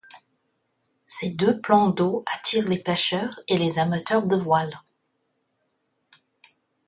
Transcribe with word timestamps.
Ces 1.05 1.29
deux 1.29 1.61
plans 1.61 1.89
d'eau 1.89 2.23
attirent 2.25 2.67
les 2.67 2.79
pêcheurs 2.81 3.39
et 3.47 3.59
les 3.59 3.77
amateurs 3.77 4.25
de 4.25 4.35
voile. 4.35 4.81